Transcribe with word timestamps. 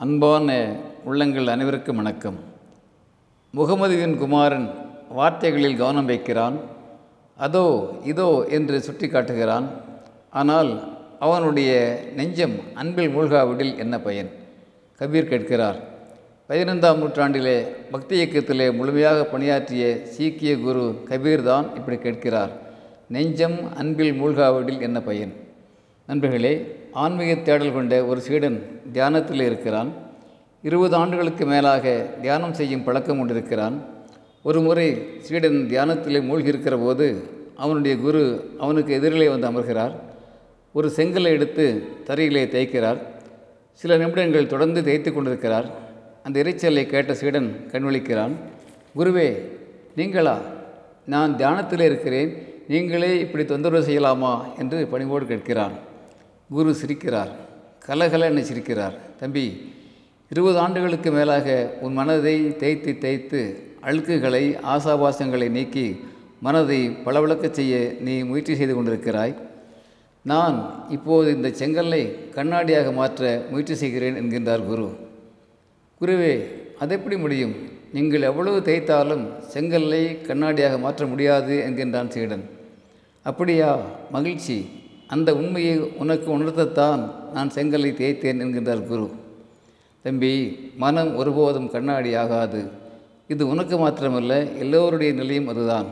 அன்பான 0.00 0.76
உள்ளங்கள் 1.04 1.46
அனைவருக்கும் 1.46 1.96
வணக்கம். 1.96 2.36
முகமதுவின் 3.54 4.14
குமாரன் 4.16 4.66
வார்த்தைகளில் 5.08 5.76
கவனம் 5.76 6.06
வைக்கிறான். 6.06 6.56
அதோ 7.36 7.64
இதோ 8.04 8.46
என்று 8.48 8.80
சுட்டி 8.80 9.08
காட்டுகிறான் 9.08 9.66
ஆனால் 10.30 10.70
அவனுடைய 11.18 11.72
நெஞ்சம் 12.16 12.54
அன்பில் 12.74 13.14
மூழ்காவிடில் 13.16 13.74
என்ன 13.76 14.00
பயன்? 14.00 14.30
கபீர் 15.00 15.30
கேட்கிறார். 15.32 15.80
பதினைந்தாம் 16.46 17.00
நூற்றாண்டிலே 17.02 17.56
பக்தி 17.90 18.16
இயக்கத்திலே 18.18 18.72
முழுமையாக 18.72 19.24
பணியாற்றிய 19.24 19.96
சீக்கிய 20.04 20.58
குரு 20.58 20.86
கபீர் 21.10 21.42
தான் 21.42 21.68
இப்படி 21.74 21.98
கேட்கிறார். 21.98 22.50
நெஞ்சம் 23.08 23.74
அன்பில் 23.74 24.14
மூழ்காவிடில் 24.22 24.80
என்ன 24.80 25.00
பயன்? 25.00 25.34
நண்பர்களே 26.08 26.76
ஆன்மீக 26.92 27.34
தேடல் 27.34 27.72
கொண்ட 27.72 28.04
ஒரு 28.04 28.20
சீடன் 28.20 28.80
தியானத்தில் 28.92 29.40
இருக்கிறான். 29.40 29.92
இருபது 30.62 30.96
ஆண்டுகளுக்கு 30.96 31.46
மேலாக 31.46 32.06
தியானம் 32.20 32.54
செய்யும் 32.54 32.84
பழக்கம் 32.84 33.18
கொண்டிருக்கிறான். 33.18 33.84
ஒரு 34.42 34.60
முறை 34.60 35.08
சீடன் 35.20 35.66
தியானத்தில் 35.68 36.20
மூழ்கியிருக்கிற 36.20 36.78
போது 36.78 37.22
அவனுடைய 37.56 37.96
குரு 37.96 38.50
அவனுக்கு 38.58 39.00
எதிரிலே 39.00 39.38
வந்து 39.38 39.50
அமர்கிறார். 39.50 39.92
ஒரு 40.72 40.92
செங்கலை 40.96 41.24
எடுத்து 41.24 41.82
தரையிலே 42.06 42.44
தேய்க்கிறார். 42.46 42.98
சில 43.72 43.96
நிமிடங்கள் 43.96 44.46
தொடர்ந்து 44.46 44.84
தேய்த்து 44.84 45.12
கொண்டிருக்கிறார். 45.12 45.70
அந்த 46.22 46.42
இறைச்சலை 46.42 46.86
கேட்ட 46.86 47.14
சீடன் 47.14 47.68
கண்விழிக்கிறான். 47.72 48.32
குருவே 48.96 49.36
நீங்களா? 49.96 50.38
நான் 51.06 51.36
தியானத்தில் 51.36 51.80
இருக்கிறேன். 51.80 52.42
நீங்களே 52.68 53.18
இப்படி 53.18 53.44
தொந்தரவு 53.44 53.86
செய்யலாமா? 53.86 54.40
என்று 54.58 54.86
பணிவோடு 54.86 55.24
கேட்கிறான். 55.24 55.86
குரு 56.50 56.70
சிரிக்கிறார் 56.80 57.32
கலகலன்னு 57.86 58.42
சிரிக்கிறார். 58.50 58.94
தம்பி 59.20 59.72
இருபது 60.30 60.58
ஆண்டுகளுக்கு 60.58 61.10
மேலாக 61.10 61.76
உன் 61.80 61.92
மனதை 61.92 62.56
தேய்த்து 62.56 62.98
தேய்த்து 62.98 63.40
அழுக்குகளை 63.82 64.42
ஆசாபாசங்களை 64.74 65.48
நீக்கி 65.50 66.00
மனதை 66.40 66.88
பளபளக்கச் 67.04 67.58
செய்ய 67.58 67.92
நீ 68.00 68.22
முயற்சி 68.22 68.56
செய்து 68.56 68.74
கொண்டிருக்கிறாய். 68.74 69.34
நான் 70.22 70.86
இப்போது 70.88 71.34
இந்த 71.34 71.50
செங்கல்லை 71.50 72.30
கண்ணாடியாக 72.30 72.92
மாற்ற 72.92 73.44
முயற்சி 73.50 73.74
செய்கிறேன் 73.74 74.18
என்கின்றார் 74.22 74.66
குரு. 74.66 74.88
குருவே 76.00 76.34
அது 76.78 76.94
எப்படி 76.94 77.16
முடியும்? 77.16 77.54
நீங்கள் 77.92 78.22
எவ்வளவு 78.22 78.58
தேய்த்தாலும் 78.60 79.24
செங்கல்லை 79.54 80.20
கண்ணாடியாக 80.20 80.78
மாற்ற 80.78 81.06
முடியாது 81.06 81.64
என்கின்றான் 81.68 82.08
சீடன். 82.08 82.44
அப்படியா 83.22 83.70
மகிழ்ச்சி. 84.10 84.58
அந்த 85.14 85.30
உண்மையை 85.40 85.74
உனக்கு 86.02 86.28
உணர்த்தத்தான் 86.38 87.02
நான் 87.34 87.50
செங்கலை 87.54 87.90
தேய்த்தேன் 88.00 88.40
என்கின்றார் 88.44 88.82
குரு. 88.86 89.06
தம்பி 90.04 90.32
மனம் 90.82 91.12
ஒருபோதும் 91.20 91.70
கண்ணாடி 91.74 92.10
ஆகாது. 92.22 92.60
இது 93.32 93.42
உனக்கு 93.52 93.76
மாத்திரமல்ல 93.78 94.34
எல்லோருடைய 94.58 95.12
நிலையும் 95.12 95.48
அதுதான். 95.52 95.88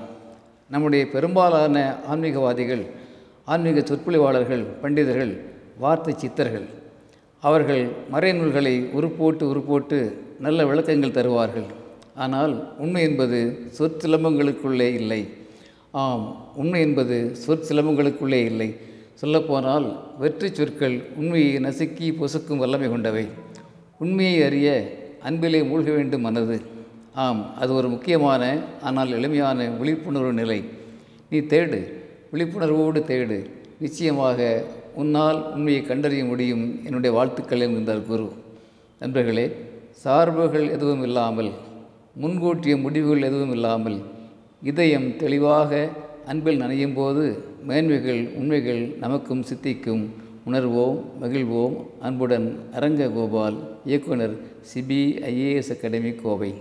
நம்முடைய 0.70 1.02
பெரும்பாலான 1.14 1.76
ஆன்மீகவாதிகள் 2.12 2.84
ஆன்மீக 3.44 3.80
சொற்பொழிவாளர்கள் 3.80 4.64
பண்டிதர்கள் 4.82 5.32
வார்த்தை 5.78 6.14
சித்தர்கள் 6.16 6.66
அவர்கள் 7.42 7.82
மறைநூல்களை 8.12 8.74
உருப்போட்டு 8.98 9.44
உருப்போட்டு 9.52 9.98
நல்ல 10.46 10.66
விளக்கங்கள் 10.66 11.16
தருவார்கள். 11.18 11.68
ஆனால் 12.24 12.54
உண்மை 12.78 13.02
என்பது 13.02 13.38
சொற்சிலம்பங்களுக்குள்ளே 13.78 14.88
இல்லை. 15.00 15.20
ஆம் 16.02 16.24
உண்மை 16.56 16.80
என்பது 16.80 17.16
சொற்சிலம்பங்களுக்குள்ளே 17.46 18.40
இல்லை. 18.50 18.68
சொல்லப்போனால் 19.20 19.86
வெற்றி 20.22 20.48
சொற்கள் 20.48 20.96
உண்மையை 21.20 21.52
நசுக்கி 21.66 22.08
பொசுக்கும் 22.20 22.62
வல்லமை 22.62 22.88
கொண்டவை. 22.90 23.24
உண்மையை 24.04 24.38
அறிய 24.48 24.68
அன்பிலே 25.28 25.60
மூழ்க 25.70 25.90
வேண்டும் 25.98 26.26
மனது. 26.28 26.56
ஆம் 27.24 27.42
அது 27.60 27.70
ஒரு 27.78 27.88
முக்கியமான 27.94 28.42
ஆனால் 28.88 29.14
எளிமையான 29.18 29.68
விழிப்புணர்வு 29.80 30.32
நிலை. 30.40 30.58
நீ 31.30 31.38
தேடு 31.52 31.78
விழிப்புணர்வோடு 32.32 33.00
தேடு. 33.12 33.38
நிச்சயமாக 33.84 34.40
உன்னால் 35.00 35.38
உண்மையை 35.54 35.80
கண்டறிய 35.82 36.24
முடியும் 36.24 36.66
என்னுடைய 36.86 37.10
வாழ்த்துக்கள் 37.16 37.64
என்கின்றார் 37.64 38.06
குரு 38.10 38.26
நண்பர்களே 39.00 39.46
சார்புகள் 40.02 40.66
எதுவும் 40.76 41.02
இல்லாமல் 41.08 41.50
முன்கூட்டிய 42.22 42.74
முடிவுகள் 42.84 43.26
எதுவும் 43.28 43.54
இல்லாமல் 43.56 43.98
இதயம் 44.70 45.08
தெளிவாக 45.16 45.72
அன்பில் 46.26 46.60
நனையும் 46.60 46.94
போது 46.94 47.24
மேன்மைகள் 47.66 48.22
உண்மைகள் 48.36 48.82
நமக்கும் 49.00 49.42
சித்திக்கும். 49.42 50.04
உணர்வோம் 50.46 50.96
மகிழ்வோம். 51.20 51.74
அன்புடன் 52.00 52.46
அரங்க 52.72 53.08
கோபால் 53.08 53.56
இயக்குனர் 53.84 54.34
சிபிஐஏஎஸ் 54.74 55.70
அகாடமி 55.76 56.12
கோவை. 56.12 56.52